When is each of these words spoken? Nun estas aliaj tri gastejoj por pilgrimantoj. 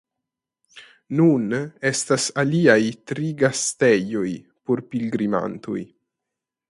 Nun 1.17 1.43
estas 1.89 2.25
aliaj 2.43 2.79
tri 3.11 3.27
gastejoj 3.43 4.27
por 4.71 4.83
pilgrimantoj. 4.95 5.79